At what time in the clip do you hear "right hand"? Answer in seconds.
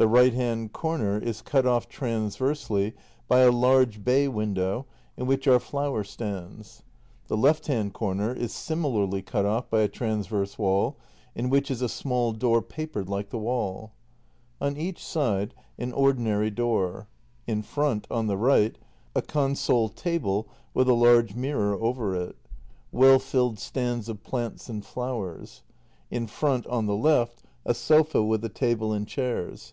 0.06-0.72